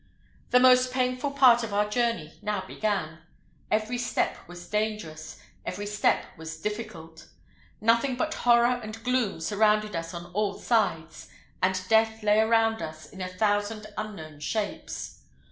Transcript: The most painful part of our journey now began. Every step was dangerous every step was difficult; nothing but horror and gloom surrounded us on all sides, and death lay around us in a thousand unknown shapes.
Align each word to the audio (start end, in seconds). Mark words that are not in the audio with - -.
The 0.49 0.59
most 0.59 0.91
painful 0.91 1.29
part 1.29 1.61
of 1.63 1.75
our 1.75 1.87
journey 1.87 2.33
now 2.41 2.63
began. 2.65 3.19
Every 3.69 3.99
step 3.99 4.35
was 4.47 4.67
dangerous 4.67 5.39
every 5.63 5.85
step 5.85 6.25
was 6.37 6.59
difficult; 6.59 7.27
nothing 7.79 8.15
but 8.15 8.33
horror 8.33 8.79
and 8.81 9.03
gloom 9.03 9.39
surrounded 9.41 9.95
us 9.95 10.15
on 10.15 10.31
all 10.33 10.57
sides, 10.57 11.27
and 11.61 11.79
death 11.87 12.23
lay 12.23 12.39
around 12.39 12.81
us 12.81 13.05
in 13.07 13.21
a 13.21 13.27
thousand 13.29 13.85
unknown 13.95 14.39
shapes. 14.39 15.19